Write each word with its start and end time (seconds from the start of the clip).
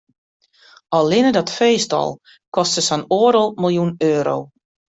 Allinne 0.99 1.31
dat 1.35 1.53
feest 1.59 1.93
al 1.99 2.11
koste 2.59 2.85
sa'n 2.89 3.07
oardel 3.21 3.49
miljoen 3.61 3.95
euro. 4.13 4.37